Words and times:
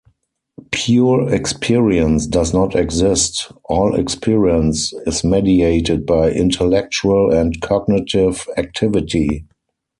"Pure 0.71 1.31
experience" 1.31 2.25
does 2.25 2.55
not 2.55 2.75
exist; 2.75 3.51
all 3.69 3.93
experience 3.93 4.91
is 5.05 5.23
mediated 5.23 6.07
by 6.07 6.31
intellectual 6.31 7.31
and 7.31 7.61
cognitive 7.61 8.47
activity. 8.57 9.45